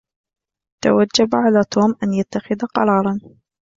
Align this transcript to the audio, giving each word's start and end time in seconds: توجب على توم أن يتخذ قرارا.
توجب 0.83 1.35
على 1.35 1.63
توم 1.71 1.95
أن 2.03 2.13
يتخذ 2.13 2.55
قرارا. 2.75 3.19